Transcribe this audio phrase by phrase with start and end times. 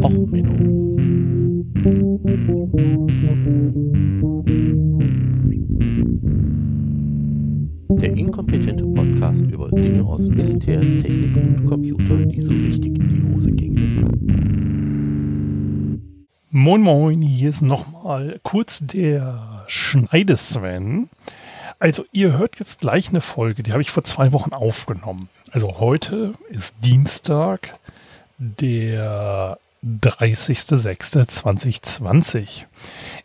[0.00, 0.96] Och Menno.
[8.00, 13.34] Der inkompetente Podcast über Dinge aus Militär, Technik und Computer, die so richtig in die
[13.34, 14.08] Hose gingen.
[16.50, 21.10] Moin Moin, hier ist nochmal kurz der Schneidesven.
[21.78, 25.28] Also ihr hört jetzt gleich eine Folge, die habe ich vor zwei Wochen aufgenommen.
[25.50, 27.78] Also heute ist Dienstag,
[28.38, 32.66] der 30.06.2020.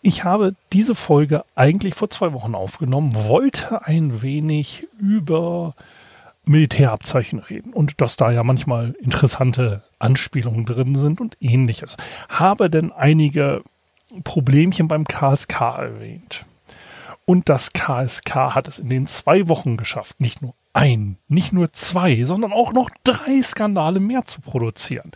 [0.01, 5.75] Ich habe diese Folge eigentlich vor zwei Wochen aufgenommen, wollte ein wenig über
[6.45, 11.97] Militärabzeichen reden und dass da ja manchmal interessante Anspielungen drin sind und ähnliches.
[12.29, 13.63] Habe denn einige
[14.23, 16.45] Problemchen beim KSK erwähnt.
[17.25, 21.73] Und das KSK hat es in den zwei Wochen geschafft, nicht nur ein, nicht nur
[21.73, 25.11] zwei, sondern auch noch drei Skandale mehr zu produzieren.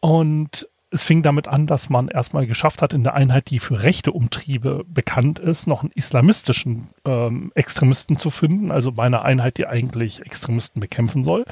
[0.00, 3.82] Und es fing damit an, dass man erstmal geschafft hat, in der Einheit, die für
[3.82, 9.58] rechte Umtriebe bekannt ist, noch einen islamistischen ähm, Extremisten zu finden, also bei einer Einheit,
[9.58, 11.44] die eigentlich Extremisten bekämpfen soll.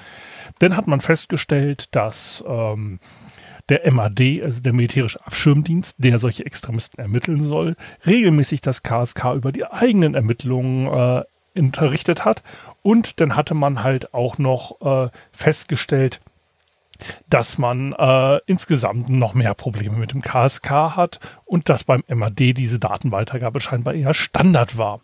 [0.60, 3.00] Dann hat man festgestellt, dass ähm,
[3.68, 9.52] der MAD, also der militärische Abschirmdienst, der solche Extremisten ermitteln soll, regelmäßig das KSK über
[9.52, 11.24] die eigenen Ermittlungen äh,
[11.58, 12.42] unterrichtet hat.
[12.82, 16.20] Und dann hatte man halt auch noch äh, festgestellt,
[17.28, 22.38] dass man äh, insgesamt noch mehr Probleme mit dem KSK hat und dass beim MAD
[22.38, 25.00] diese Datenweitergabe scheinbar eher Standard war.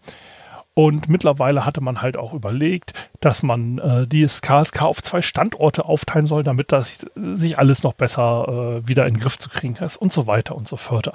[0.74, 5.84] Und mittlerweile hatte man halt auch überlegt, dass man äh, dieses KSK auf zwei Standorte
[5.84, 9.74] aufteilen soll, damit das sich alles noch besser äh, wieder in den Griff zu kriegen
[9.76, 11.12] ist und so weiter und so fort.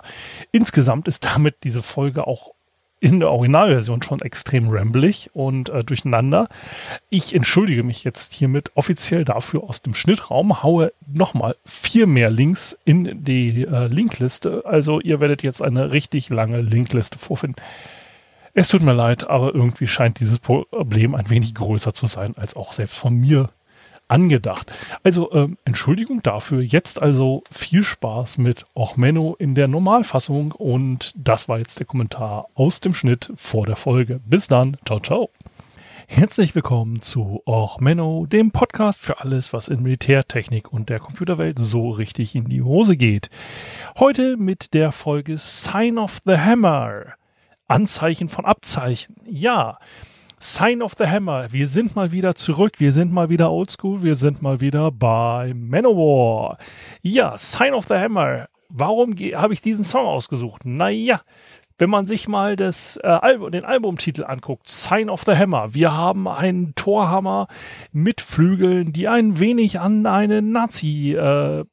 [0.52, 2.55] Insgesamt ist damit diese Folge auch
[3.00, 6.48] in der Originalversion schon extrem ramblig und äh, durcheinander.
[7.10, 12.78] Ich entschuldige mich jetzt hiermit offiziell dafür aus dem Schnittraum, haue nochmal vier mehr Links
[12.86, 14.64] in die äh, Linkliste.
[14.66, 17.62] Also ihr werdet jetzt eine richtig lange Linkliste vorfinden.
[18.58, 22.55] Es tut mir leid, aber irgendwie scheint dieses Problem ein wenig größer zu sein, als
[22.55, 23.50] auch selbst von mir
[24.08, 24.71] angedacht.
[25.04, 26.61] Also ähm, Entschuldigung dafür.
[26.61, 31.86] Jetzt also viel Spaß mit Och Menno in der Normalfassung und das war jetzt der
[31.86, 34.20] Kommentar aus dem Schnitt vor der Folge.
[34.26, 34.77] Bis dann.
[34.86, 35.30] Ciao, ciao.
[36.08, 41.58] Herzlich willkommen zu Och Menno, dem Podcast für alles, was in Militärtechnik und der Computerwelt
[41.58, 43.30] so richtig in die Hose geht.
[43.98, 47.16] Heute mit der Folge Sign of the Hammer.
[47.67, 49.16] Anzeichen von Abzeichen.
[49.26, 49.80] Ja,
[50.45, 51.52] Sign of the Hammer.
[51.52, 52.73] Wir sind mal wieder zurück.
[52.78, 54.04] Wir sind mal wieder oldschool.
[54.04, 56.60] Wir sind mal wieder bei Manowar.
[57.02, 58.48] Ja, Sign of the Hammer.
[58.70, 60.64] Warum habe ich diesen Song ausgesucht?
[60.64, 61.20] Naja,
[61.80, 65.94] wenn man sich mal das, äh, Album, den Albumtitel anguckt, Sign of the Hammer, wir
[65.94, 67.48] haben einen Torhammer
[67.92, 71.66] mit Flügeln, die ein wenig an eine Nazi äh,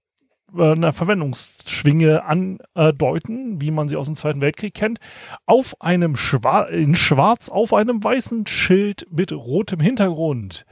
[0.57, 4.99] einer Verwendungsschwinge andeuten, wie man sie aus dem Zweiten Weltkrieg kennt,
[5.47, 10.65] auf einem Schwar in Schwarz auf einem weißen Schild mit rotem Hintergrund.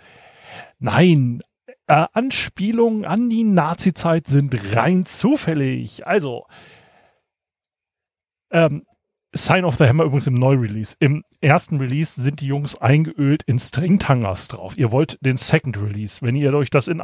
[0.79, 1.41] Nein,
[1.87, 6.07] äh, Anspielungen an die Nazi-Zeit sind rein zufällig.
[6.07, 6.47] Also,
[8.51, 8.85] ähm,
[9.33, 10.97] Sign of the Hammer übrigens im Neu-Release.
[10.99, 14.77] Im ersten Release sind die Jungs eingeölt in Stringtangers drauf.
[14.77, 16.21] Ihr wollt den Second Release.
[16.21, 17.01] Wenn ihr euch das in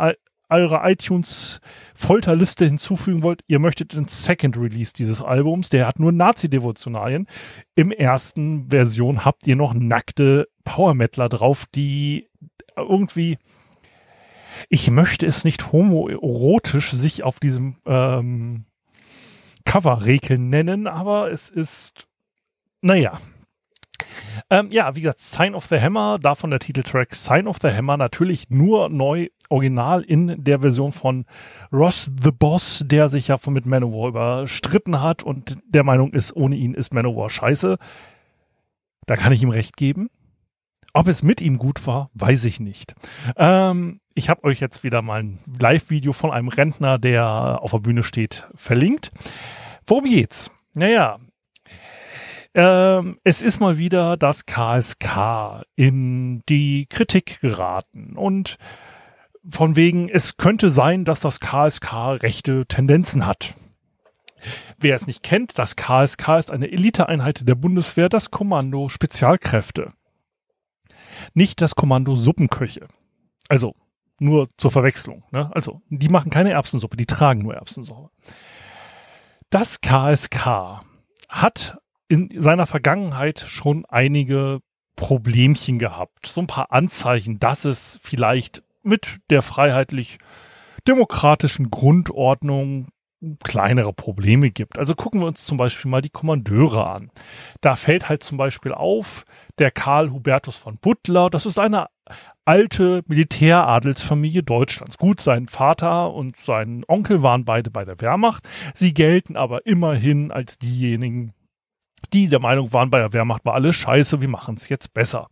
[0.49, 1.61] eurer iTunes
[1.95, 7.27] Folterliste hinzufügen wollt, ihr möchtet den Second Release dieses Albums, der hat nur Nazi-Devotionalien.
[7.75, 12.29] Im ersten Version habt ihr noch nackte Power Metaler drauf, die
[12.77, 13.39] irgendwie,
[14.69, 18.67] ich möchte es nicht homoerotisch sich auf diesem ähm,
[19.65, 22.07] Cover rekeln nennen, aber es ist,
[22.83, 23.19] naja,
[24.51, 27.97] ähm, ja, wie gesagt, Sign of the Hammer, davon der Titeltrack Sign of the Hammer,
[27.97, 31.25] natürlich nur neu, original in der Version von
[31.73, 36.35] Ross the Boss, der sich ja von mit Manowar überstritten hat und der Meinung ist,
[36.35, 37.79] ohne ihn ist Manowar scheiße.
[39.07, 40.09] Da kann ich ihm recht geben.
[40.93, 42.95] Ob es mit ihm gut war, weiß ich nicht.
[43.37, 47.81] Ähm, ich habe euch jetzt wieder mal ein Live-Video von einem Rentner, der auf der
[47.81, 49.11] Bühne steht, verlinkt.
[49.87, 50.51] Worum geht's?
[50.75, 51.19] Naja,
[52.57, 58.57] ähm, es ist mal wieder das KSK in die Kritik geraten und
[59.49, 63.55] von wegen, es könnte sein, dass das KSK rechte Tendenzen hat.
[64.79, 69.93] Wer es nicht kennt, das KSK ist eine Eliteeinheit der Bundeswehr, das Kommando Spezialkräfte.
[71.35, 72.89] Nicht das Kommando Suppenköche.
[73.49, 73.75] Also,
[74.19, 75.25] nur zur Verwechslung.
[75.31, 75.51] Ne?
[75.55, 78.11] Also, die machen keine Erbsensuppe, die tragen nur Erbsensuppe.
[79.51, 80.81] Das KSK
[81.29, 84.61] hat in seiner Vergangenheit schon einige
[84.97, 86.27] Problemchen gehabt.
[86.27, 92.89] So ein paar Anzeichen, dass es vielleicht mit der freiheitlich-demokratischen Grundordnung
[93.43, 94.79] kleinere Probleme gibt.
[94.79, 97.11] Also gucken wir uns zum Beispiel mal die Kommandeure an.
[97.61, 99.25] Da fällt halt zum Beispiel auf,
[99.59, 101.87] der Karl Hubertus von Butler, das ist eine
[102.45, 104.99] alte Militäradelsfamilie Deutschlands.
[104.99, 108.47] Gut, sein Vater und sein Onkel waren beide bei der Wehrmacht.
[108.75, 111.33] Sie gelten aber immerhin als diejenigen,
[112.13, 115.29] die der Meinung waren, bei der Wehrmacht war alles scheiße, wir machen es jetzt besser.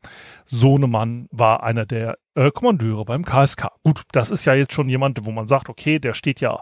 [0.46, 3.68] Sohnemann war einer der äh, Kommandeure beim KSK.
[3.82, 6.60] Gut, das ist ja jetzt schon jemand, wo man sagt, okay, der steht ja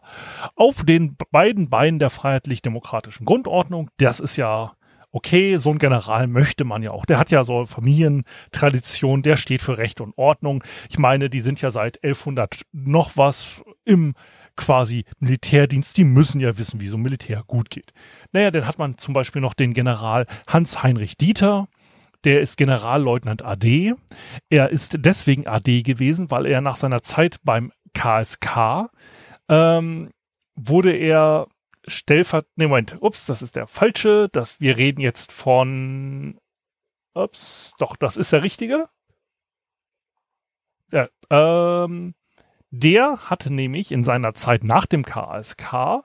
[0.54, 3.90] auf den beiden Beinen der freiheitlich-demokratischen Grundordnung.
[3.96, 4.72] Das ist ja
[5.12, 7.04] okay, so ein General möchte man ja auch.
[7.04, 10.64] Der hat ja so Familientradition, der steht für Recht und Ordnung.
[10.88, 14.14] Ich meine, die sind ja seit 1100 noch was im
[14.56, 17.92] quasi Militärdienst, die müssen ja wissen, wie so ein Militär gut geht.
[18.32, 21.68] Naja, dann hat man zum Beispiel noch den General Hans-Heinrich Dieter,
[22.24, 23.94] der ist Generalleutnant AD.
[24.48, 28.90] Er ist deswegen AD gewesen, weil er nach seiner Zeit beim KSK
[29.48, 30.10] ähm,
[30.54, 31.48] wurde er
[31.86, 36.38] stellvert, nee, Moment, ups, das ist der falsche, das, wir reden jetzt von,
[37.14, 38.88] ups, doch, das ist der richtige.
[40.92, 42.14] Ja, ähm,
[42.72, 46.02] der hatte nämlich in seiner Zeit nach dem KSK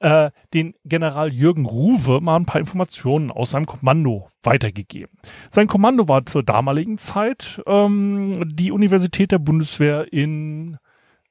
[0.00, 5.18] äh, den General Jürgen Ruwe mal ein paar Informationen aus seinem Kommando weitergegeben.
[5.50, 10.78] Sein Kommando war zur damaligen Zeit ähm, die Universität der Bundeswehr in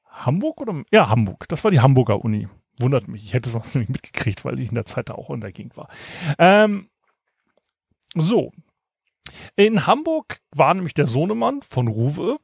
[0.08, 1.48] Hamburg oder ja Hamburg.
[1.48, 2.46] Das war die Hamburger Uni.
[2.78, 3.24] Wundert mich.
[3.24, 5.88] Ich hätte sonst nämlich mitgekriegt, weil ich in der Zeit da auch Gegend war.
[6.38, 6.88] Ähm,
[8.14, 8.52] so.
[9.56, 12.38] In Hamburg war nämlich der Sohnemann von Ruwe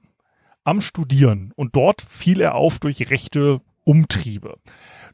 [0.64, 4.58] am Studieren und dort fiel er auf durch rechte Umtriebe.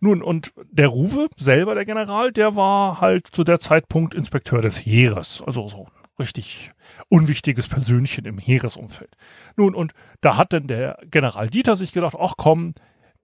[0.01, 4.79] Nun, und der Ruwe selber, der General, der war halt zu der Zeitpunkt Inspekteur des
[4.79, 5.87] Heeres, also so
[6.19, 6.73] richtig
[7.09, 9.17] unwichtiges Persönchen im Heeresumfeld.
[9.57, 12.75] Nun, und da hat dann der General Dieter sich gedacht, ach komm,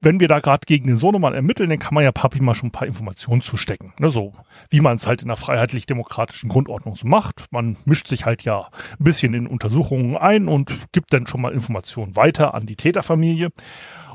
[0.01, 2.69] wenn wir da gerade gegen den Sohnemann ermitteln, dann kann man ja Papi mal schon
[2.69, 3.95] ein paar Informationen zustecken.
[3.99, 4.33] Ne, so
[4.71, 7.47] wie man es halt in der freiheitlich-demokratischen Grundordnung so macht.
[7.51, 11.53] Man mischt sich halt ja ein bisschen in Untersuchungen ein und gibt dann schon mal
[11.53, 13.51] Informationen weiter an die Täterfamilie.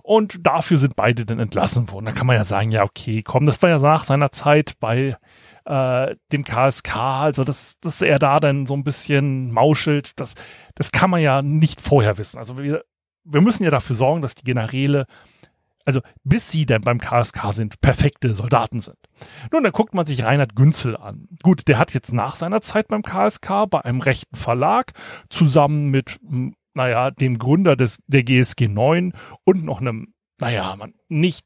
[0.04, 2.06] Und dafür sind beide dann entlassen worden.
[2.06, 5.16] Da kann man ja sagen, ja, okay, komm, das war ja nach seiner Zeit bei
[5.66, 10.34] äh, dem KSK, also dass, dass er da dann so ein bisschen mauschelt, das,
[10.76, 12.40] das kann man ja nicht vorher wissen.
[12.40, 12.84] Also wir,
[13.24, 15.06] wir müssen ja dafür sorgen, dass die Generäle
[15.86, 18.98] also bis sie dann beim KSK sind, perfekte Soldaten sind.
[19.52, 21.28] Nun, dann guckt man sich Reinhard Günzel an.
[21.44, 24.94] Gut, der hat jetzt nach seiner Zeit beim KSK bei einem rechten Verlag
[25.30, 29.14] zusammen mit, hm, naja, dem Gründer des, der GSG 9
[29.44, 31.46] und noch einem, naja, man, nicht,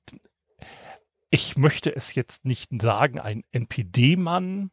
[1.29, 4.71] ich möchte es jetzt nicht sagen, ein NPD-Mann,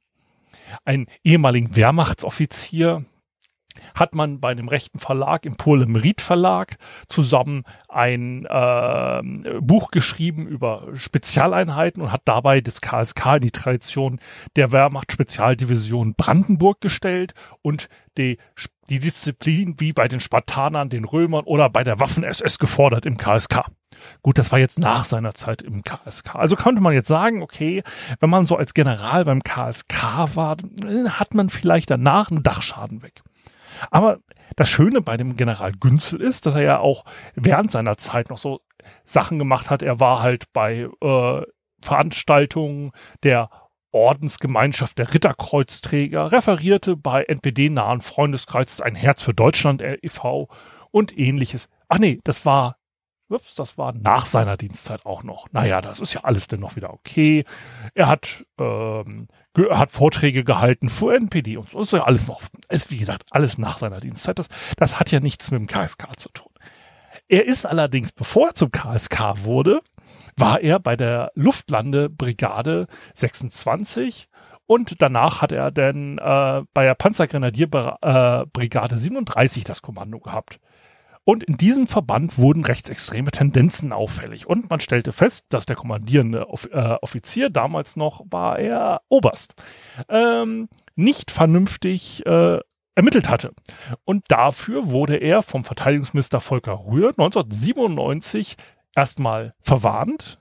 [0.85, 3.05] ein ehemaligen Wehrmachtsoffizier,
[3.95, 6.77] hat man bei einem rechten Verlag, im Polemerit Verlag,
[7.09, 9.23] zusammen ein äh,
[9.61, 14.21] Buch geschrieben über Spezialeinheiten und hat dabei das KSK in die Tradition
[14.57, 17.89] der Wehrmacht Spezialdivision Brandenburg gestellt und
[18.19, 18.39] die,
[18.91, 23.65] die Disziplin wie bei den Spartanern, den Römern oder bei der Waffen-SS gefordert im KSK.
[24.23, 26.35] Gut, das war jetzt nach seiner Zeit im KSK.
[26.35, 27.83] Also könnte man jetzt sagen, okay,
[28.21, 30.57] wenn man so als General beim KSK war,
[31.09, 33.23] hat man vielleicht danach einen Dachschaden weg.
[33.91, 34.19] Aber
[34.57, 38.39] das Schöne bei dem General Günzel ist, dass er ja auch während seiner Zeit noch
[38.39, 38.61] so
[39.05, 39.83] Sachen gemacht hat.
[39.83, 41.43] Er war halt bei äh,
[41.81, 42.93] Veranstaltungen
[43.23, 43.51] der
[43.93, 50.49] Ordensgemeinschaft der Ritterkreuzträger, referierte bei NPD-nahen Freundeskreis ein Herz für Deutschland e.V.
[50.91, 51.69] und ähnliches.
[51.89, 52.77] Ach nee, das war
[53.29, 55.51] Ups, das war nach seiner Dienstzeit auch noch.
[55.53, 57.45] Naja, das ist ja alles dennoch wieder okay.
[57.95, 59.29] Er hat, ähm,
[59.71, 61.81] hat Vorträge gehalten für NPD und so.
[61.81, 64.39] Ist ja alles noch, ist wie gesagt, alles nach seiner Dienstzeit.
[64.39, 66.51] Das, das hat ja nichts mit dem KSK zu tun.
[67.29, 69.81] Er ist allerdings, bevor er zum KSK wurde,
[70.37, 74.29] war er bei der Luftlandebrigade 26
[74.67, 80.61] und danach hat er dann äh, bei der Panzergrenadierbrigade 37 das Kommando gehabt.
[81.25, 84.47] Und in diesem Verband wurden rechtsextreme Tendenzen auffällig.
[84.47, 89.55] Und man stellte fest, dass der kommandierende äh, Offizier damals noch war er Oberst.
[90.09, 92.59] Ähm, nicht vernünftig äh,
[92.95, 93.53] ermittelt hatte.
[94.05, 98.57] Und dafür wurde er vom Verteidigungsminister Volker Rühr 1997
[98.95, 100.39] erstmal verwarnt,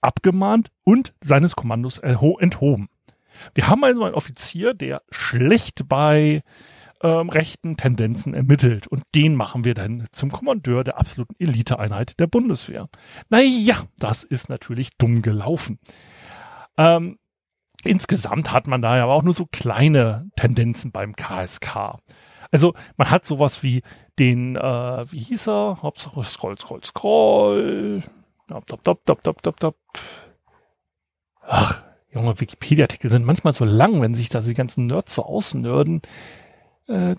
[0.00, 2.88] abgemahnt und seines Kommandos enthoben.
[3.54, 6.42] Wir haben also einen Offizier, der schlecht bei
[7.02, 8.86] ähm, rechten Tendenzen ermittelt.
[8.86, 12.88] Und den machen wir dann zum Kommandeur der absoluten Eliteeinheit der Bundeswehr.
[13.28, 15.78] Naja, das ist natürlich dumm gelaufen.
[16.76, 17.18] Ähm,
[17.84, 21.98] insgesamt hat man da ja aber auch nur so kleine Tendenzen beim KSK.
[22.50, 23.82] Also man hat sowas wie
[24.18, 25.78] den, äh, wie hieß er?
[25.82, 28.02] Hauptsache Scroll, Scroll, Scroll.
[28.48, 29.76] Dop, dop, dop, dop, dop, dop, dop.
[32.10, 36.00] Junge, Wikipedia-Artikel sind manchmal so lang, wenn sich da die ganzen Nerds so ausnörden.
[36.88, 37.14] Äh,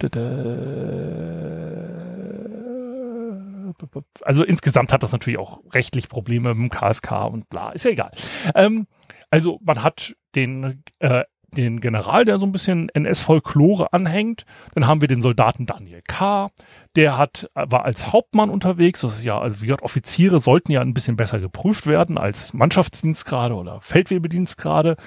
[4.23, 7.91] also insgesamt hat das natürlich auch rechtlich Probleme mit dem KSK und bla, ist ja
[7.91, 8.11] egal.
[8.55, 8.88] Ähm,
[9.29, 11.23] also man hat den, äh,
[11.55, 14.45] den General, der so ein bisschen NS-Folklore anhängt.
[14.73, 16.49] Dann haben wir den Soldaten Daniel K.,
[16.95, 19.01] der hat, war als Hauptmann unterwegs.
[19.01, 22.53] Das ist ja, also wie gesagt, Offiziere sollten ja ein bisschen besser geprüft werden als
[22.53, 24.97] Mannschaftsdienstgrade oder Feldwebedienstgrade.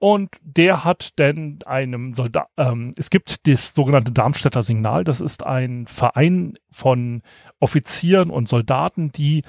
[0.00, 5.04] Und der hat denn einem Soldat, ähm, es gibt das sogenannte Darmstädter Signal.
[5.04, 7.20] Das ist ein Verein von
[7.60, 9.42] Offizieren und Soldaten, die,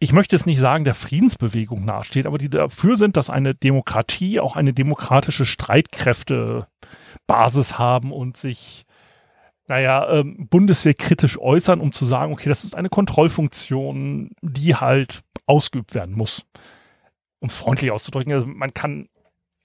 [0.00, 4.40] ich möchte es nicht sagen, der Friedensbewegung nahesteht, aber die dafür sind, dass eine Demokratie
[4.40, 8.84] auch eine demokratische Streitkräftebasis haben und sich
[9.68, 15.94] naja, ähm, bundeswehrkritisch äußern, um zu sagen, okay, das ist eine Kontrollfunktion, die halt ausgeübt
[15.94, 16.44] werden muss
[17.44, 19.10] um es freundlich auszudrücken, also man kann,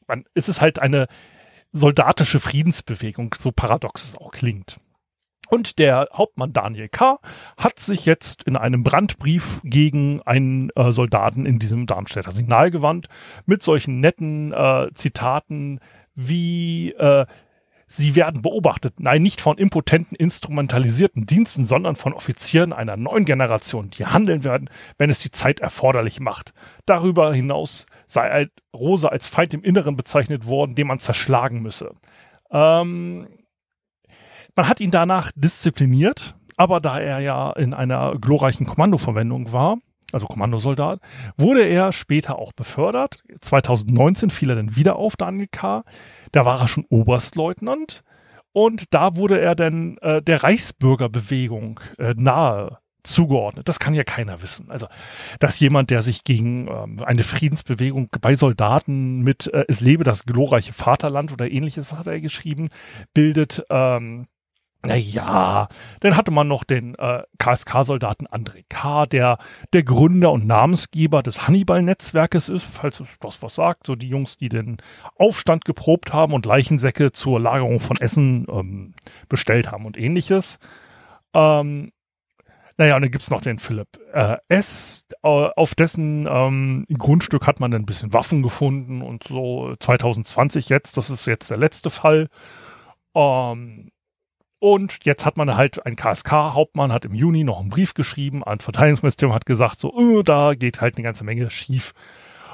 [0.05, 1.07] man, es ist halt eine
[1.71, 4.81] soldatische Friedensbewegung, so paradox es auch klingt.
[5.50, 7.19] Und der Hauptmann Daniel K.
[7.57, 13.07] hat sich jetzt in einem Brandbrief gegen einen äh, Soldaten in diesem Darmstädter Signal gewandt,
[13.45, 15.79] mit solchen netten äh, Zitaten
[16.15, 17.25] wie äh,
[17.91, 23.89] Sie werden beobachtet, nein, nicht von impotenten, instrumentalisierten Diensten, sondern von Offizieren einer neuen Generation,
[23.89, 24.69] die handeln werden,
[25.00, 26.53] wenn es die Zeit erforderlich macht.
[26.86, 31.96] Darüber hinaus sei Rosa als Feind im Inneren bezeichnet worden, den man zerschlagen müsse.
[32.51, 33.27] Ähm,
[34.55, 39.79] man hat ihn danach diszipliniert, aber da er ja in einer glorreichen Kommandoverwendung war,
[40.11, 40.99] also Kommandosoldat,
[41.37, 43.23] wurde er später auch befördert.
[43.41, 45.83] 2019 fiel er dann wieder auf, Daniel K.
[46.31, 48.03] Da war er schon Oberstleutnant
[48.51, 53.67] und da wurde er dann äh, der Reichsbürgerbewegung äh, nahe zugeordnet.
[53.67, 54.69] Das kann ja keiner wissen.
[54.69, 54.87] Also,
[55.39, 60.25] dass jemand, der sich gegen ähm, eine Friedensbewegung bei Soldaten mit äh, Es lebe das
[60.25, 62.69] glorreiche Vaterland oder ähnliches, was hat er geschrieben,
[63.13, 64.25] bildet, ähm,
[64.86, 65.67] naja,
[66.00, 69.38] dann hatte man noch den äh, KSK-Soldaten André K., der
[69.74, 73.88] der Gründer und Namensgeber des Hannibal-Netzwerkes ist, falls es das was sagt.
[73.88, 74.77] So die Jungs, die den
[75.17, 78.93] Aufstand geprobt haben und Leichensäcke zur Lagerung von Essen ähm,
[79.27, 80.59] bestellt haben und ähnliches.
[81.33, 81.91] Ähm,
[82.77, 87.59] naja, und dann gibt's noch den Philipp äh, S., äh, auf dessen ähm, Grundstück hat
[87.59, 91.89] man dann ein bisschen Waffen gefunden und so 2020 jetzt, das ist jetzt der letzte
[91.89, 92.29] Fall.
[93.13, 93.91] Ähm,
[94.59, 98.63] und jetzt hat man halt ein KSK-Hauptmann, hat im Juni noch einen Brief geschrieben ans
[98.63, 101.93] Verteidigungsministerium, hat gesagt, so, oh, da geht halt eine ganze Menge schief.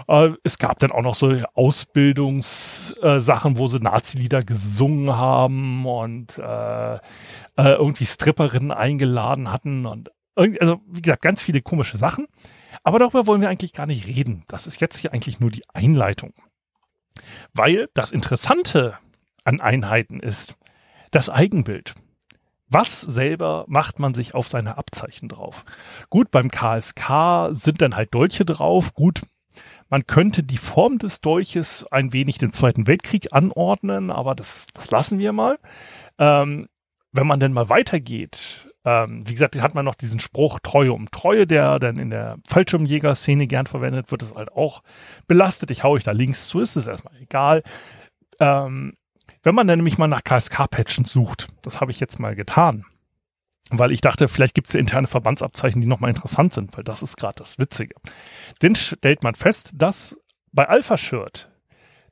[0.07, 6.37] Äh, es gab dann auch noch so Ausbildungssachen, äh, wo sie Nazi-Lieder gesungen haben und
[6.37, 6.99] äh, äh,
[7.55, 12.27] irgendwie Stripperinnen eingeladen hatten und also wie gesagt, ganz viele komische Sachen.
[12.83, 14.43] Aber darüber wollen wir eigentlich gar nicht reden.
[14.49, 16.33] Das ist jetzt hier eigentlich nur die Einleitung.
[17.53, 18.97] Weil das Interessante
[19.45, 20.57] an Einheiten ist,
[21.15, 21.95] das Eigenbild.
[22.67, 25.63] Was selber macht man sich auf seine Abzeichen drauf?
[26.09, 28.93] Gut, beim KSK sind dann halt Dolche drauf.
[28.93, 29.21] Gut,
[29.89, 34.91] man könnte die Form des Dolches ein wenig den Zweiten Weltkrieg anordnen, aber das, das
[34.91, 35.57] lassen wir mal.
[36.17, 36.67] Ähm,
[37.13, 41.09] wenn man denn mal weitergeht, ähm, wie gesagt, hat man noch diesen Spruch Treue um
[41.11, 44.83] Treue, der dann in der Fallschirmjäger-Szene gern verwendet wird, ist halt auch
[45.27, 45.71] belastet.
[45.71, 47.63] Ich hau euch da links zu, ist es erstmal egal.
[48.39, 48.97] Ähm,
[49.45, 52.85] wenn man dann nämlich mal nach KSK-Patchen sucht, das habe ich jetzt mal getan,
[53.69, 57.03] weil ich dachte, vielleicht gibt es ja interne Verbandsabzeichen, die nochmal interessant sind, weil das
[57.03, 57.95] ist gerade das Witzige.
[58.59, 60.17] Dann stellt man fest, dass
[60.51, 61.51] bei Alpha Shirt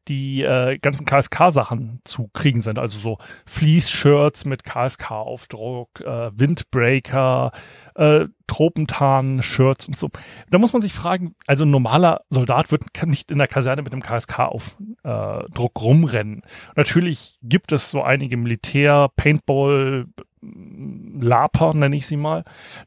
[0.07, 2.79] die äh, ganzen KSK-Sachen zu kriegen sind.
[2.79, 7.51] Also so Fleece-Shirts mit KSK-Aufdruck, äh, Windbreaker,
[7.95, 10.09] äh, Tropentarn-Shirts und so.
[10.49, 13.93] Da muss man sich fragen, also ein normaler Soldat wird nicht in der Kaserne mit
[13.93, 16.41] dem KSK-Aufdruck rumrennen.
[16.75, 20.07] Natürlich gibt es so einige Militär, Paintball,
[21.21, 22.43] Laper, nenne ich sie mal,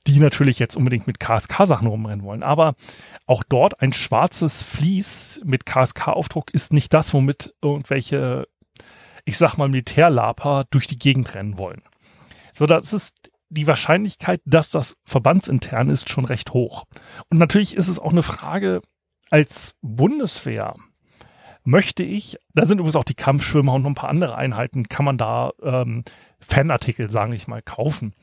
[0.07, 2.43] die natürlich jetzt unbedingt mit KSK-Sachen rumrennen wollen.
[2.43, 2.75] Aber
[3.27, 8.47] auch dort ein schwarzes Vlies mit KSK-Aufdruck ist nicht das, womit irgendwelche,
[9.25, 11.83] ich sag mal, Militärlaper durch die Gegend rennen wollen.
[12.55, 16.85] So, das ist die Wahrscheinlichkeit, dass das verbandsintern ist, schon recht hoch.
[17.31, 18.83] Und natürlich ist es auch eine Frage
[19.31, 20.75] als Bundeswehr.
[21.67, 25.05] Möchte ich, da sind übrigens auch die Kampfschwimmer und noch ein paar andere Einheiten, kann
[25.05, 26.05] man da ähm,
[26.39, 28.15] Fanartikel, sage ich mal, kaufen.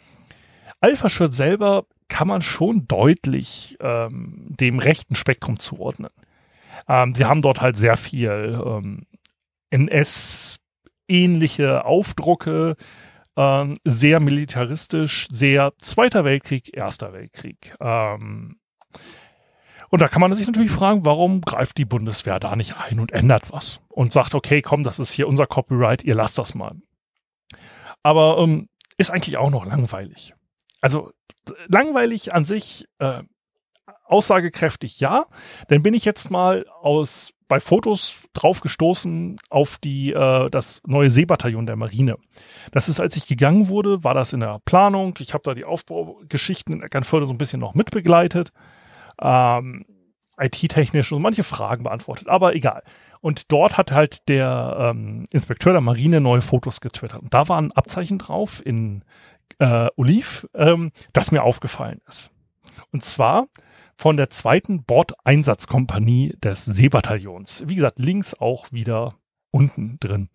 [0.79, 6.12] Alpha Shirt selber kann man schon deutlich ähm, dem rechten Spektrum zuordnen.
[6.88, 9.07] Ähm, sie haben dort halt sehr viel ähm,
[9.71, 12.77] NS-ähnliche Aufdrucke,
[13.35, 17.75] ähm, sehr militaristisch, sehr Zweiter Weltkrieg, Erster Weltkrieg.
[19.93, 23.12] Und da kann man sich natürlich fragen, warum greift die Bundeswehr da nicht ein und
[23.12, 26.77] ändert was und sagt, okay, komm, das ist hier unser Copyright, ihr lasst das mal.
[28.01, 30.33] Aber ähm, ist eigentlich auch noch langweilig.
[30.81, 31.12] Also
[31.67, 33.21] langweilig an sich, äh,
[34.05, 35.27] aussagekräftig ja.
[35.67, 41.12] Dann bin ich jetzt mal aus bei Fotos drauf gestoßen auf die äh, das neue
[41.12, 42.17] Seebataillon der Marine.
[42.71, 45.13] Das ist, als ich gegangen wurde, war das in der Planung.
[45.19, 48.51] Ich habe da die Aufbaugeschichten in Eckernförde so ein bisschen noch mitbegleitet.
[49.22, 49.86] Ähm,
[50.38, 52.84] IT-technisch und manche Fragen beantwortet, aber egal.
[53.22, 57.22] Und dort hat halt der ähm, Inspekteur der Marine neue Fotos getwittert.
[57.22, 59.03] Und da war ein Abzeichen drauf in
[59.60, 62.32] äh, Oliv, ähm, das mir aufgefallen ist.
[62.91, 63.48] Und zwar
[63.96, 67.63] von der zweiten Bordeinsatzkompanie des Seebataillons.
[67.67, 69.15] Wie gesagt, links auch wieder
[69.51, 70.29] unten drin.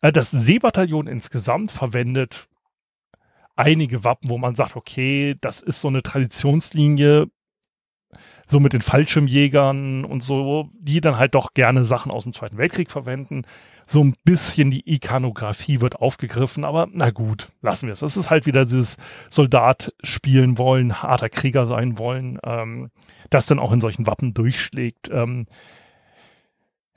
[0.00, 2.48] Äh, das Seebataillon insgesamt verwendet
[3.56, 7.26] einige Wappen, wo man sagt, okay, das ist so eine Traditionslinie,
[8.46, 12.58] so mit den Fallschirmjägern und so, die dann halt doch gerne Sachen aus dem Zweiten
[12.58, 13.42] Weltkrieg verwenden.
[13.86, 18.00] So ein bisschen die Ikonografie wird aufgegriffen, aber na gut, lassen wir es.
[18.00, 18.96] Das ist halt wieder dieses
[19.28, 22.90] Soldat spielen wollen, harter Krieger sein wollen, ähm,
[23.28, 25.10] das dann auch in solchen Wappen durchschlägt.
[25.12, 25.46] Ähm,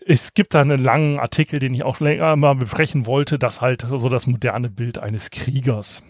[0.05, 3.85] es gibt da einen langen Artikel, den ich auch länger mal besprechen wollte, das halt
[3.89, 6.01] so das moderne Bild eines Kriegers.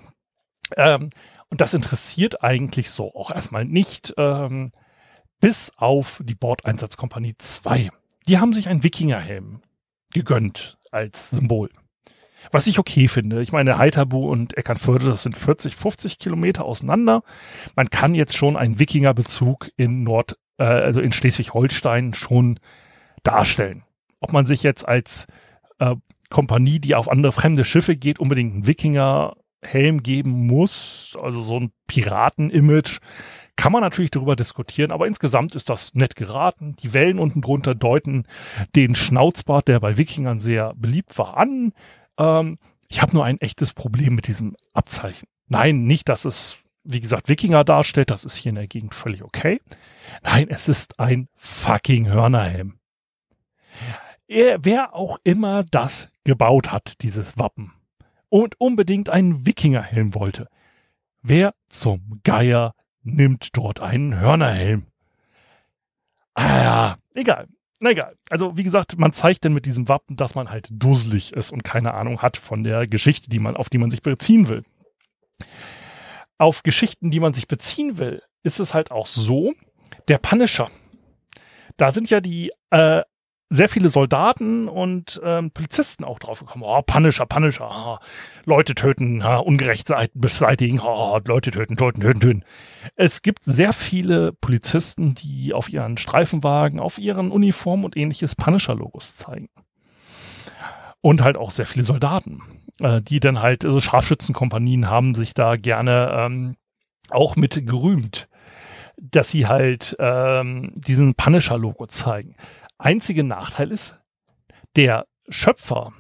[0.76, 1.10] Ähm,
[1.50, 4.14] und das interessiert eigentlich so auch erstmal nicht.
[4.18, 4.72] Ähm,
[5.40, 7.90] bis auf die Bordeinsatzkompanie 2.
[8.28, 9.62] Die haben sich einen Wikingerhelm
[10.14, 11.70] gegönnt als Symbol.
[12.52, 13.42] Was ich okay finde.
[13.42, 17.24] Ich meine, Heiterbu und Eckernförde, das sind 40, 50 Kilometer auseinander.
[17.76, 22.60] Man kann jetzt schon einen Wikingerbezug in Nord, äh, also in Schleswig-Holstein schon
[23.24, 23.84] darstellen.
[24.20, 25.28] Ob man sich jetzt als
[25.80, 25.96] äh,
[26.30, 31.72] Kompanie, die auf andere fremde Schiffe geht, unbedingt einen Wikingerhelm geben muss, also so ein
[31.88, 33.00] Piraten-Image,
[33.58, 36.76] kann man natürlich darüber diskutieren, aber insgesamt ist das nett geraten.
[36.78, 38.26] Die Wellen unten drunter deuten
[38.76, 41.74] den Schnauzbart, der bei Wikingern sehr beliebt war, an.
[42.18, 45.28] Ähm, ich habe nur ein echtes Problem mit diesem Abzeichen.
[45.48, 49.24] Nein, nicht, dass es, wie gesagt, Wikinger darstellt, das ist hier in der Gegend völlig
[49.24, 49.60] okay.
[50.24, 52.80] Nein, es ist ein fucking Hörnerhelm.
[54.28, 57.74] Er, wer auch immer das gebaut hat, dieses Wappen,
[58.30, 60.48] und unbedingt einen Wikingerhelm wollte,
[61.22, 62.74] wer zum Geier
[63.08, 64.86] nimmt dort einen Hörnerhelm.
[66.34, 67.48] Ah ja, egal.
[67.80, 68.16] Na egal.
[68.30, 71.64] Also wie gesagt, man zeigt denn mit diesem Wappen, dass man halt dusselig ist und
[71.64, 74.64] keine Ahnung hat von der Geschichte, die man, auf die man sich beziehen will.
[76.38, 79.54] Auf Geschichten, die man sich beziehen will, ist es halt auch so,
[80.08, 80.70] der Punisher.
[81.78, 83.02] Da sind ja die äh,
[83.50, 86.64] sehr viele Soldaten und ähm, Polizisten auch drauf gekommen.
[86.66, 87.98] Oh, Punisher, Punisher, oh,
[88.46, 92.46] Leute töten, oh, Ungerechtheit beseitigen, oh, Leute töten, töten, töten, töten.
[92.96, 99.16] Es gibt sehr viele Polizisten, die auf ihren Streifenwagen, auf ihren Uniformen und ähnliches Punisher-Logos
[99.16, 99.50] zeigen.
[101.00, 102.42] Und halt auch sehr viele Soldaten,
[102.82, 106.56] äh, die dann halt, also Scharfschützenkompanien haben sich da gerne ähm,
[107.10, 108.28] auch mit gerühmt,
[108.98, 112.36] dass sie halt ähm, diesen Punisher-Logo zeigen.
[112.78, 113.98] Einzige Nachteil ist,
[114.76, 115.94] der Schöpfer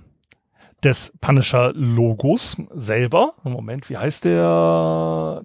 [0.83, 5.43] des Punisher-Logos selber, Moment, wie heißt der?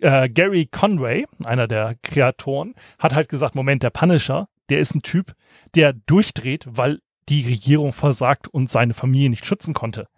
[0.00, 5.02] Äh, Gary Conway, einer der Kreatoren, hat halt gesagt, Moment, der Punisher, der ist ein
[5.02, 5.34] Typ,
[5.74, 10.08] der durchdreht, weil die Regierung versagt und seine Familie nicht schützen konnte.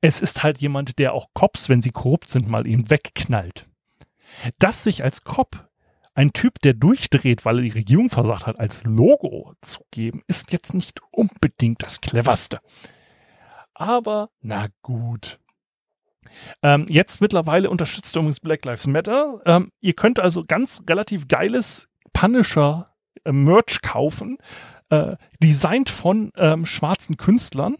[0.00, 3.68] Es ist halt jemand, der auch Cops, wenn sie korrupt sind, mal eben wegknallt.
[4.58, 5.68] Das sich als Cop
[6.16, 10.72] ein Typ, der durchdreht, weil die Regierung versagt hat, als Logo zu geben, ist jetzt
[10.72, 12.60] nicht unbedingt das cleverste.
[13.74, 15.38] Aber na gut.
[16.62, 19.40] Ähm, jetzt mittlerweile unterstützt übrigens Black Lives Matter.
[19.44, 24.38] Ähm, ihr könnt also ganz relativ geiles Punisher äh, kaufen,
[24.88, 27.76] äh, designt von ähm, schwarzen Künstlern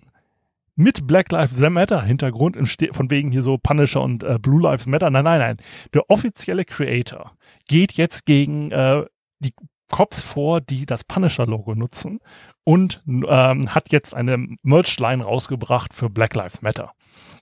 [0.77, 2.57] mit Black Lives Matter Hintergrund,
[2.93, 5.11] von wegen hier so Punisher und äh, Blue Lives Matter.
[5.11, 5.57] Nein, nein, nein.
[5.95, 7.33] Der offizielle Creator
[7.67, 9.05] geht jetzt gegen äh,
[9.41, 9.55] die
[9.91, 12.21] Cops vor, die das Punisher-Logo nutzen
[12.65, 16.93] und ähm, hat jetzt eine Merch-Line rausgebracht für Black Lives Matter.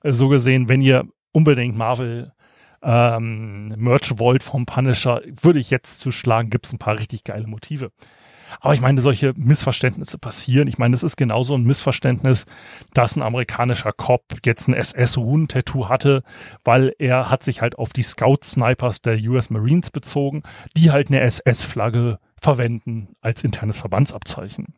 [0.00, 2.32] Also so gesehen, wenn ihr unbedingt Marvel
[2.82, 7.46] ähm, Merch wollt vom Punisher, würde ich jetzt zuschlagen, gibt es ein paar richtig geile
[7.46, 7.90] Motive.
[8.60, 10.68] Aber ich meine, solche Missverständnisse passieren.
[10.68, 12.46] Ich meine, es ist genauso ein Missverständnis,
[12.92, 16.22] dass ein amerikanischer Cop jetzt ein SS-Runen-Tattoo hatte,
[16.64, 20.42] weil er hat sich halt auf die Scout-Snipers der US Marines bezogen,
[20.76, 24.74] die halt eine SS-Flagge verwenden als internes Verbandsabzeichen.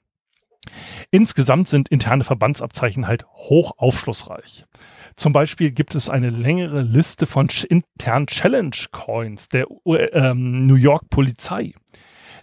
[1.11, 4.65] Insgesamt sind interne Verbandsabzeichen halt hoch aufschlussreich.
[5.17, 11.09] Zum Beispiel gibt es eine längere Liste von internen Challenge Coins der ähm, New York
[11.09, 11.75] Polizei.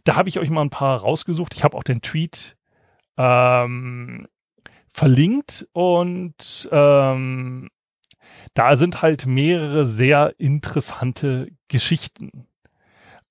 [0.04, 1.54] Da habe ich euch mal ein paar rausgesucht.
[1.54, 2.56] Ich habe auch den Tweet
[3.18, 4.28] ähm,
[4.92, 7.70] verlinkt und ähm,
[8.54, 12.48] da sind halt mehrere sehr interessante Geschichten.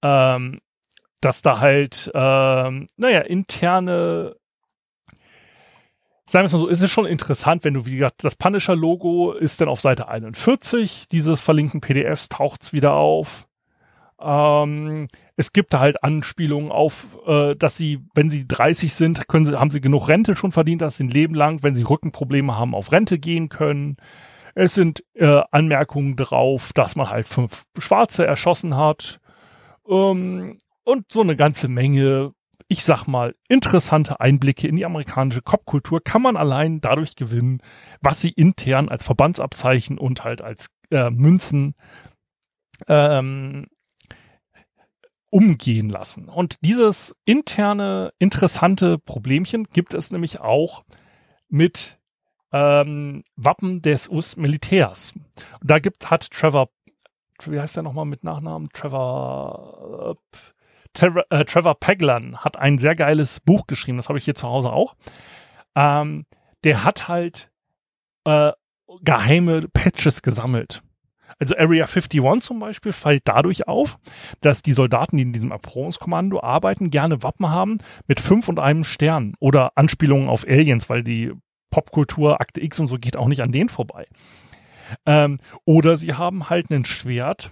[0.02, 0.60] Ähm,
[1.20, 4.34] dass da halt, ähm, naja, interne
[6.32, 9.32] sagen wir es mal so, ist es schon interessant, wenn du, wie gesagt, das Punisher-Logo
[9.32, 13.46] ist dann auf Seite 41 dieses verlinkten PDFs, taucht es wieder auf.
[14.22, 19.46] Ähm, es gibt da halt Anspielungen auf, äh, dass sie, wenn sie 30 sind, können
[19.46, 22.56] sie, haben sie genug Rente schon verdient, dass sie ein Leben lang, wenn sie Rückenprobleme
[22.56, 23.96] haben, auf Rente gehen können.
[24.54, 29.20] Es sind äh, Anmerkungen darauf, dass man halt fünf Schwarze erschossen hat.
[29.88, 32.32] Ähm, und so eine ganze Menge
[32.72, 37.60] ich sag mal, interessante Einblicke in die amerikanische Kopfkultur kann man allein dadurch gewinnen,
[38.00, 41.74] was sie intern als Verbandsabzeichen und halt als äh, Münzen
[42.88, 43.66] ähm,
[45.32, 46.28] umgehen lassen.
[46.28, 50.84] Und dieses interne, interessante Problemchen gibt es nämlich auch
[51.48, 51.98] mit
[52.52, 55.12] ähm, Wappen des US-Militärs.
[55.62, 56.68] Da gibt, hat Trevor,
[57.46, 58.68] wie heißt der nochmal mit Nachnamen?
[58.74, 60.38] Trevor, äh,
[60.92, 64.46] Trevor, äh, Trevor Paglan hat ein sehr geiles Buch geschrieben, das habe ich hier zu
[64.46, 64.96] Hause auch.
[65.74, 66.26] Ähm,
[66.62, 67.50] der hat halt
[68.24, 68.52] äh,
[69.00, 70.82] geheime Patches gesammelt.
[71.42, 73.98] Also Area 51 zum Beispiel fällt dadurch auf,
[74.42, 78.84] dass die Soldaten, die in diesem Erprobungskommando arbeiten, gerne Wappen haben mit fünf und einem
[78.84, 81.32] Stern oder Anspielungen auf Aliens, weil die
[81.72, 84.06] Popkultur Akte X und so geht auch nicht an denen vorbei.
[85.04, 87.50] Ähm, oder sie haben halt ein Schwert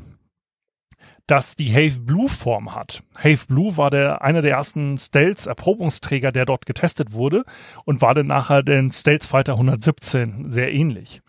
[1.26, 3.02] das die Have Blue Form hat.
[3.16, 7.44] Have Blue war der, einer der ersten Stealth-Erprobungsträger, der dort getestet wurde
[7.84, 11.22] und war dann nachher den Stealth Fighter 117 sehr ähnlich.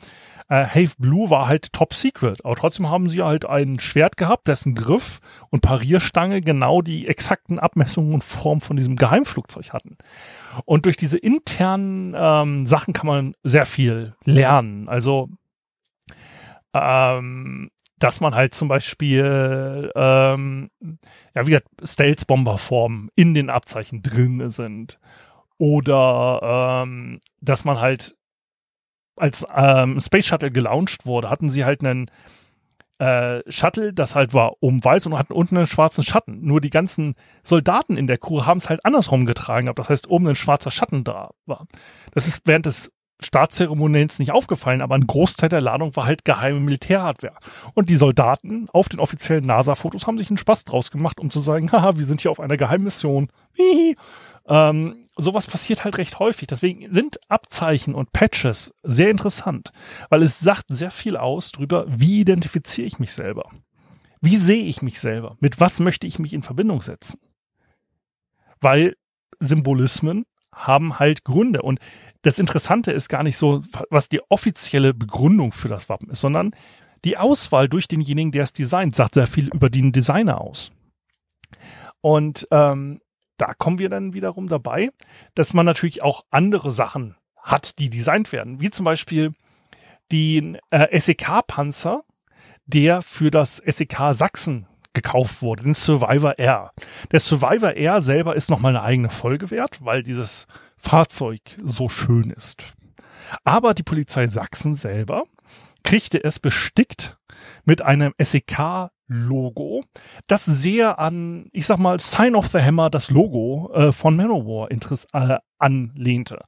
[0.51, 4.49] Äh, Have Blue war halt top secret, aber trotzdem haben sie halt ein Schwert gehabt,
[4.49, 9.97] dessen Griff und Parierstange genau die exakten Abmessungen und Form von diesem Geheimflugzeug hatten.
[10.65, 14.89] Und durch diese internen ähm, Sachen kann man sehr viel lernen.
[14.89, 15.29] Also
[16.73, 20.69] ähm, dass man halt zum Beispiel, ähm,
[21.33, 24.99] ja, wie gesagt, Stealth-Bomber-Formen in den Abzeichen drin sind.
[25.57, 28.17] Oder ähm, dass man halt,
[29.15, 32.09] als ähm, Space Shuttle gelauncht wurde, hatten sie halt einen
[33.01, 36.41] äh, Shuttle, das halt war oben weiß und hatten unten einen schwarzen Schatten.
[36.45, 39.71] Nur die ganzen Soldaten in der Crew haben es halt andersrum getragen.
[39.75, 41.65] Das heißt, oben ein schwarzer Schatten da war.
[42.11, 42.91] Das ist während des
[43.23, 47.37] Staatszeremoniens nicht aufgefallen, aber ein Großteil der Ladung war halt geheime Militärhardware.
[47.73, 51.39] Und die Soldaten auf den offiziellen NASA-Fotos haben sich einen Spaß draus gemacht, um zu
[51.39, 53.29] sagen, haha, wir sind hier auf einer Geheimmission.
[54.51, 56.45] Ähm, sowas passiert halt recht häufig.
[56.45, 59.71] Deswegen sind Abzeichen und Patches sehr interessant,
[60.09, 63.49] weil es sagt sehr viel aus darüber, wie identifiziere ich mich selber.
[64.19, 65.37] Wie sehe ich mich selber?
[65.39, 67.21] Mit was möchte ich mich in Verbindung setzen?
[68.59, 68.97] Weil
[69.39, 71.79] Symbolismen haben halt Gründe und
[72.21, 76.51] das Interessante ist gar nicht so, was die offizielle Begründung für das Wappen ist, sondern
[77.05, 80.73] die Auswahl durch denjenigen, der es designt, sagt sehr viel über den Designer aus.
[82.01, 82.99] Und ähm,
[83.41, 84.91] da kommen wir dann wiederum dabei,
[85.33, 89.31] dass man natürlich auch andere Sachen hat, die designt werden, wie zum Beispiel
[90.11, 92.03] den äh, SEK-Panzer,
[92.65, 96.71] der für das SEK Sachsen gekauft wurde, den Survivor Air.
[97.11, 100.45] Der Survivor Air selber ist nochmal eine eigene Folge wert, weil dieses
[100.77, 102.75] Fahrzeug so schön ist.
[103.43, 105.23] Aber die Polizei Sachsen selber
[105.83, 107.17] kriegte es bestickt
[107.65, 108.13] mit einem
[109.11, 109.83] SEK-Logo,
[110.27, 114.69] das sehr an, ich sag mal, Sign of the Hammer, das Logo äh, von Manowar
[114.71, 116.39] äh, anlehnte.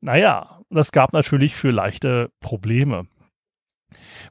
[0.00, 3.06] Naja, das gab natürlich für leichte Probleme.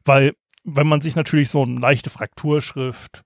[0.06, 3.24] Weil, wenn man sich natürlich so eine leichte Frakturschrift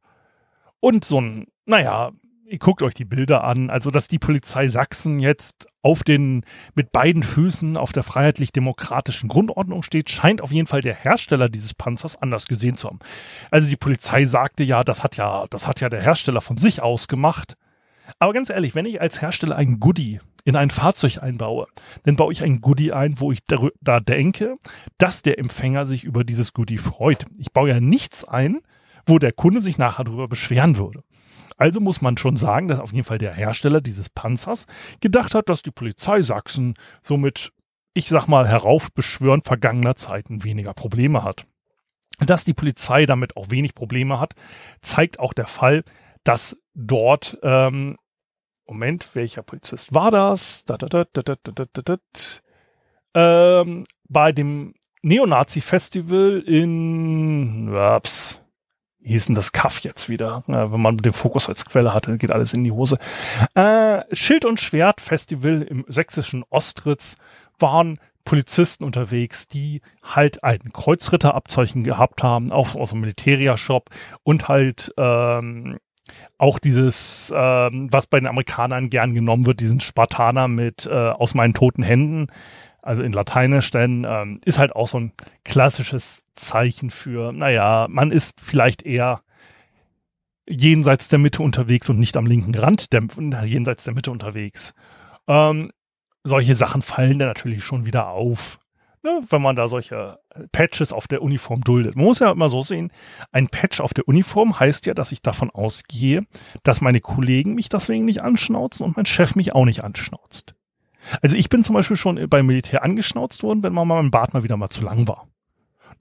[0.80, 2.12] und so ein, naja,
[2.58, 7.24] guckt euch die Bilder an, also dass die Polizei Sachsen jetzt auf den, mit beiden
[7.24, 12.48] Füßen auf der freiheitlich-demokratischen Grundordnung steht, scheint auf jeden Fall der Hersteller dieses Panzers anders
[12.48, 13.00] gesehen zu haben.
[13.50, 16.82] Also die Polizei sagte ja, das hat ja, das hat ja der Hersteller von sich
[16.82, 17.58] aus gemacht.
[18.20, 21.68] Aber ganz ehrlich, wenn ich als Hersteller ein Goodie in ein Fahrzeug einbaue,
[22.04, 24.58] dann baue ich ein Goodie ein, wo ich da denke,
[24.98, 27.26] dass der Empfänger sich über dieses Goodie freut.
[27.38, 28.62] Ich baue ja nichts ein,
[29.06, 31.04] wo der Kunde sich nachher darüber beschweren würde.
[31.62, 34.66] Also muss man schon sagen, dass auf jeden Fall der Hersteller dieses Panzers
[35.00, 37.54] gedacht hat, dass die Polizei Sachsen somit,
[37.94, 41.46] ich sag mal, heraufbeschwören vergangener Zeiten weniger Probleme hat.
[42.18, 44.34] Dass die Polizei damit auch wenig Probleme hat,
[44.80, 45.84] zeigt auch der Fall,
[46.24, 47.96] dass dort, ähm,
[48.66, 50.66] Moment, welcher Polizist war das?
[50.66, 51.98] Da, da, da,
[53.14, 58.41] ähm, bei dem Neonazi-Festival in, ups,
[59.02, 60.42] wie hieß denn das Kaff jetzt wieder?
[60.48, 63.00] Ja, wenn man den Fokus als Quelle hatte, geht alles in die Hose.
[63.56, 67.18] Äh, Schild- und Schwert-Festival im sächsischen Ostritz
[67.58, 73.90] waren Polizisten unterwegs, die halt ein Kreuzritterabzeichen gehabt haben, auch aus dem Militärshop
[74.24, 75.80] und halt ähm,
[76.38, 81.34] auch dieses, ähm, was bei den Amerikanern gern genommen wird, diesen Spartaner mit äh, aus
[81.34, 82.28] meinen toten Händen,
[82.82, 85.12] also in Lateinisch, denn ähm, ist halt auch so ein
[85.44, 89.22] klassisches Zeichen für, naja, man ist vielleicht eher
[90.50, 93.04] jenseits der Mitte unterwegs und nicht am linken Rand der,
[93.46, 94.74] jenseits der Mitte unterwegs.
[95.28, 95.72] Ähm,
[96.24, 98.60] solche Sachen fallen dann natürlich schon wieder auf,
[99.04, 100.20] ne, wenn man da solche
[100.52, 101.96] Patches auf der Uniform duldet.
[101.96, 102.92] Man muss ja immer so sehen,
[103.32, 106.24] ein Patch auf der Uniform heißt ja, dass ich davon ausgehe,
[106.64, 110.56] dass meine Kollegen mich deswegen nicht anschnauzen und mein Chef mich auch nicht anschnauzt.
[111.22, 114.34] Also ich bin zum Beispiel schon beim Militär angeschnauzt worden, wenn man mal mein Bart
[114.34, 115.28] mal wieder mal zu lang war.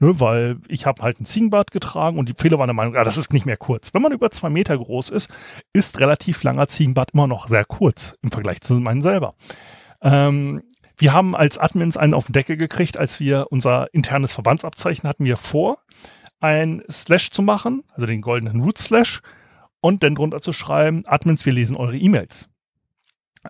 [0.02, 3.04] Ne, weil ich habe halt einen Ziegenbart getragen und die Fehler waren der Meinung, ja,
[3.04, 3.92] das ist nicht mehr kurz.
[3.92, 5.28] Wenn man über zwei Meter groß ist,
[5.74, 9.34] ist relativ langer Ziegenbart immer noch sehr kurz im Vergleich zu meinem selber.
[10.00, 10.62] Ähm,
[10.96, 15.24] wir haben als Admins einen auf den Deckel gekriegt, als wir unser internes Verbandsabzeichen hatten
[15.24, 15.78] wir vor,
[16.40, 19.20] ein Slash zu machen, also den goldenen Root Slash,
[19.80, 22.48] und dann drunter zu schreiben, Admins, wir lesen eure E-Mails.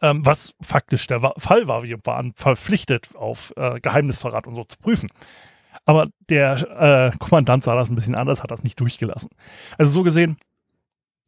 [0.00, 4.78] Ähm, was faktisch der Fall war, wir waren verpflichtet, auf äh, Geheimnisverrat und so zu
[4.78, 5.08] prüfen.
[5.84, 9.30] Aber der äh, Kommandant sah das ein bisschen anders, hat das nicht durchgelassen.
[9.78, 10.36] Also so gesehen,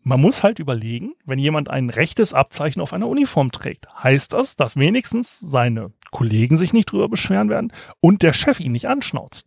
[0.04, 4.56] man muss halt überlegen, wenn jemand ein rechtes Abzeichen auf einer Uniform trägt, heißt das,
[4.56, 9.46] dass wenigstens seine Kollegen sich nicht drüber beschweren werden und der Chef ihn nicht anschnauzt.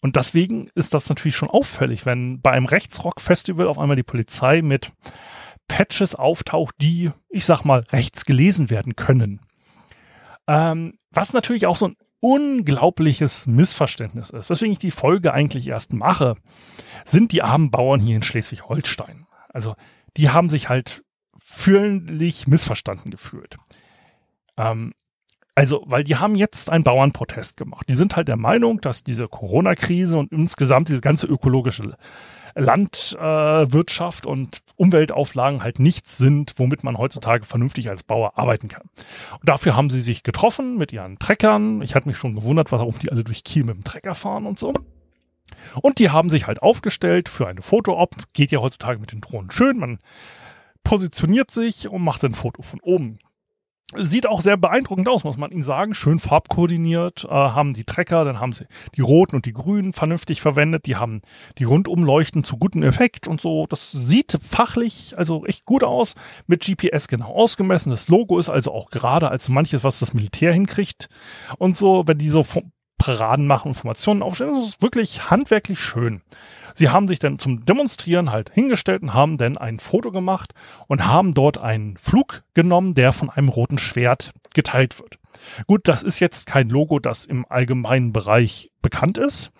[0.00, 4.62] Und deswegen ist das natürlich schon auffällig, wenn bei einem Rechtsrock-Festival auf einmal die Polizei
[4.62, 4.90] mit
[5.70, 9.40] Patches auftaucht, die, ich sag mal, rechts gelesen werden können.
[10.48, 15.92] Ähm, was natürlich auch so ein unglaubliches Missverständnis ist, weswegen ich die Folge eigentlich erst
[15.92, 16.34] mache,
[17.04, 19.26] sind die armen Bauern hier in Schleswig-Holstein.
[19.48, 19.76] Also
[20.16, 21.04] die haben sich halt
[21.38, 23.56] fühlentlich missverstanden gefühlt.
[24.56, 24.92] Ähm,
[25.54, 27.86] also, weil die haben jetzt einen Bauernprotest gemacht.
[27.88, 31.96] Die sind halt der Meinung, dass diese Corona-Krise und insgesamt diese ganze ökologische
[32.54, 38.88] Landwirtschaft äh, und Umweltauflagen halt nichts sind, womit man heutzutage vernünftig als Bauer arbeiten kann.
[39.32, 41.82] Und dafür haben sie sich getroffen mit ihren Treckern.
[41.82, 44.58] Ich hatte mich schon gewundert, warum die alle durch Kiel mit dem Trecker fahren und
[44.58, 44.72] so.
[45.82, 48.14] Und die haben sich halt aufgestellt für eine Foto-Op.
[48.32, 49.78] Geht ja heutzutage mit den Drohnen schön.
[49.78, 49.98] Man
[50.84, 53.18] positioniert sich und macht ein Foto von oben.
[53.96, 55.94] Sieht auch sehr beeindruckend aus, muss man ihnen sagen.
[55.94, 60.40] Schön farbkoordiniert, äh, haben die Trecker, dann haben sie die roten und die grünen vernünftig
[60.40, 60.86] verwendet.
[60.86, 61.22] Die haben
[61.58, 63.66] die Rundumleuchten zu gutem Effekt und so.
[63.66, 66.14] Das sieht fachlich also echt gut aus.
[66.46, 67.90] Mit GPS genau ausgemessen.
[67.90, 71.08] Das Logo ist also auch gerade als manches, was das Militär hinkriegt.
[71.58, 72.44] Und so, wenn die so
[72.96, 76.22] Paraden machen, Informationen aufstellen, das ist wirklich handwerklich schön.
[76.74, 80.52] Sie haben sich dann zum Demonstrieren halt hingestellt und haben dann ein Foto gemacht
[80.86, 85.18] und haben dort einen Flug genommen, der von einem roten Schwert geteilt wird.
[85.66, 89.52] Gut, das ist jetzt kein Logo, das im allgemeinen Bereich bekannt ist.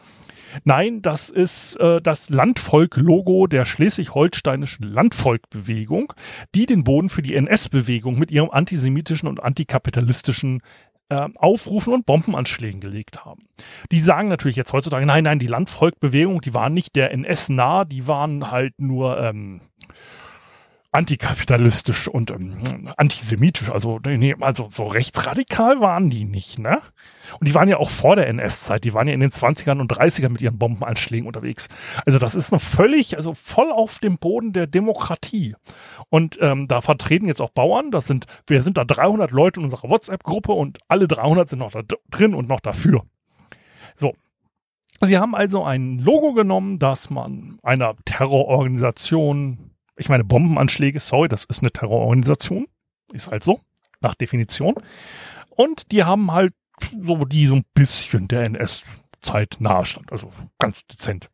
[0.65, 6.13] Nein, das ist äh, das Landvolk-Logo der schleswig-holsteinischen Landvolkbewegung,
[6.55, 10.63] die den Boden für die NS-Bewegung mit ihrem antisemitischen und antikapitalistischen
[11.11, 13.43] äh, Aufrufen und Bombenanschlägen gelegt haben.
[13.93, 17.85] Die sagen natürlich jetzt heutzutage, nein, nein, die Landvolkbewegung, die waren nicht der NS nah,
[17.85, 19.61] die waren halt nur ähm,
[20.93, 23.71] antikapitalistisch und ähm, antisemitisch.
[23.71, 26.81] Also, nee, also so rechtsradikal waren die nicht, ne?
[27.39, 29.93] Und die waren ja auch vor der NS-Zeit, die waren ja in den 20ern und
[29.93, 31.69] 30ern mit ihren Bombenanschlägen unterwegs.
[32.05, 35.55] Also das ist noch völlig, also voll auf dem Boden der Demokratie.
[36.09, 39.65] Und ähm, da vertreten jetzt auch Bauern, das sind, wir sind da 300 Leute in
[39.65, 43.05] unserer WhatsApp-Gruppe und alle 300 sind noch da drin und noch dafür.
[43.95, 44.15] So,
[45.03, 49.70] Sie haben also ein Logo genommen, das man einer Terrororganisation
[50.01, 52.67] ich meine, Bombenanschläge, sorry, das ist eine Terrororganisation.
[53.13, 53.61] Ist halt so,
[54.01, 54.75] nach Definition.
[55.51, 56.55] Und die haben halt
[57.05, 61.29] so, die so ein bisschen der NS-Zeit nahestand, also ganz dezent.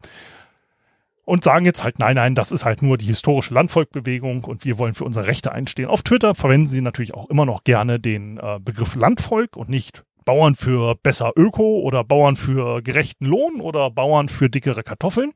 [1.25, 4.79] Und sagen jetzt halt, nein, nein, das ist halt nur die historische Landvolkbewegung und wir
[4.79, 5.89] wollen für unsere Rechte einstehen.
[5.89, 10.05] Auf Twitter verwenden sie natürlich auch immer noch gerne den äh, Begriff Landvolk und nicht
[10.25, 15.33] Bauern für besser Öko oder Bauern für gerechten Lohn oder Bauern für dickere Kartoffeln.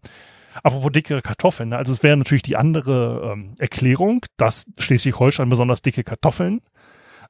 [0.63, 1.77] Apropos dickere Kartoffeln, ne?
[1.77, 6.61] also es wäre natürlich die andere ähm, Erklärung, dass Schleswig-Holstein besonders dicke Kartoffeln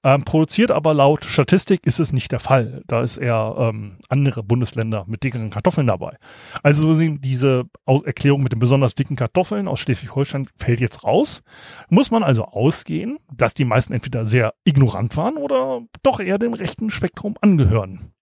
[0.03, 2.83] ähm, produziert, aber laut Statistik ist es nicht der Fall.
[2.87, 6.17] Da ist eher ähm, andere Bundesländer mit dickeren Kartoffeln dabei.
[6.63, 11.43] Also diese Erklärung mit den besonders dicken Kartoffeln aus Schleswig-Holstein fällt jetzt raus.
[11.91, 16.55] Muss man also ausgehen, dass die meisten entweder sehr ignorant waren oder doch eher dem
[16.55, 18.13] rechten Spektrum angehören.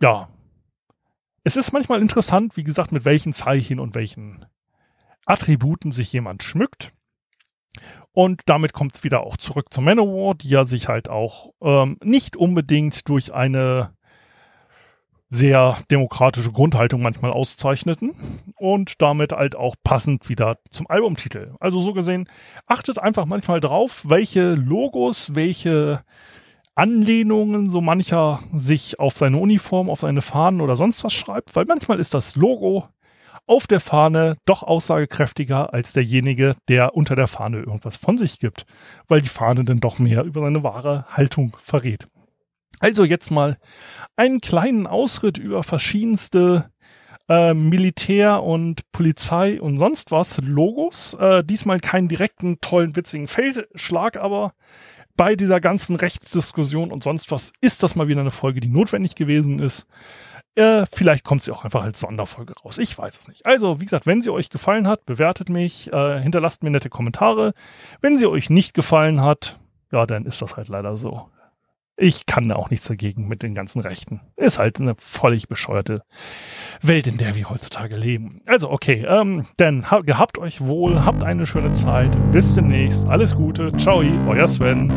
[0.00, 0.28] ja,
[1.46, 4.46] es ist manchmal interessant, wie gesagt, mit welchen Zeichen und welchen
[5.26, 6.92] Attributen sich jemand schmückt.
[8.10, 11.98] Und damit kommt es wieder auch zurück zum Manowar, die ja sich halt auch ähm,
[12.02, 13.94] nicht unbedingt durch eine
[15.30, 21.54] sehr demokratische Grundhaltung manchmal auszeichneten und damit halt auch passend wieder zum Albumtitel.
[21.60, 22.28] Also so gesehen,
[22.66, 26.02] achtet einfach manchmal drauf, welche Logos, welche
[26.76, 31.64] Anlehnungen so mancher sich auf seine Uniform, auf seine Fahnen oder sonst was schreibt, weil
[31.64, 32.88] manchmal ist das Logo
[33.46, 38.66] auf der Fahne doch aussagekräftiger als derjenige, der unter der Fahne irgendwas von sich gibt,
[39.08, 42.08] weil die Fahne dann doch mehr über seine wahre Haltung verrät.
[42.78, 43.56] Also jetzt mal
[44.16, 46.70] einen kleinen Ausritt über verschiedenste
[47.28, 51.14] äh, Militär und Polizei und sonst was Logos.
[51.14, 54.52] Äh, diesmal keinen direkten, tollen, witzigen Feldschlag, aber
[55.16, 59.14] bei dieser ganzen Rechtsdiskussion und sonst was ist das mal wieder eine Folge, die notwendig
[59.14, 59.86] gewesen ist.
[60.54, 62.78] Äh, vielleicht kommt sie auch einfach als Sonderfolge raus.
[62.78, 63.44] Ich weiß es nicht.
[63.44, 67.52] Also, wie gesagt, wenn sie euch gefallen hat, bewertet mich, äh, hinterlasst mir nette Kommentare.
[68.00, 69.60] Wenn sie euch nicht gefallen hat,
[69.92, 71.28] ja, dann ist das halt leider so.
[71.98, 74.20] Ich kann da auch nichts dagegen mit den ganzen Rechten.
[74.36, 76.02] Ist halt eine völlig bescheuerte
[76.82, 78.42] Welt, in der wir heutzutage leben.
[78.46, 82.14] Also, okay, ähm, dann gehabt euch wohl, habt eine schöne Zeit.
[82.32, 83.06] Bis demnächst.
[83.06, 83.72] Alles Gute.
[83.78, 84.92] Ciao, euer Sven.